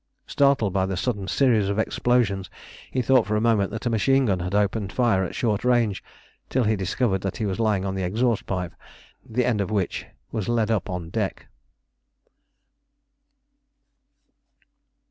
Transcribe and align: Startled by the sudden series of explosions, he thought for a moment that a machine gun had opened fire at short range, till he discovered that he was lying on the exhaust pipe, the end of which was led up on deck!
Startled 0.25 0.73
by 0.73 0.87
the 0.87 0.97
sudden 0.97 1.27
series 1.27 1.69
of 1.69 1.77
explosions, 1.77 2.49
he 2.89 3.03
thought 3.03 3.27
for 3.27 3.35
a 3.35 3.39
moment 3.39 3.69
that 3.69 3.85
a 3.85 3.89
machine 3.91 4.25
gun 4.25 4.39
had 4.39 4.55
opened 4.55 4.91
fire 4.91 5.23
at 5.23 5.35
short 5.35 5.63
range, 5.63 6.03
till 6.49 6.63
he 6.63 6.75
discovered 6.75 7.21
that 7.21 7.37
he 7.37 7.45
was 7.45 7.59
lying 7.59 7.85
on 7.85 7.93
the 7.93 8.01
exhaust 8.01 8.47
pipe, 8.47 8.73
the 9.23 9.45
end 9.45 9.61
of 9.61 9.69
which 9.69 10.07
was 10.31 10.49
led 10.49 10.71
up 10.71 10.89
on 10.89 11.11
deck! 11.11 11.49